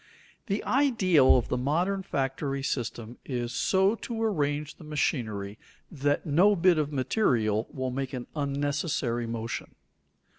[0.47, 5.59] The ideal of the modern factory system is so to arrange the machinery
[5.91, 9.75] that no bit of material will make an unnecessary motion.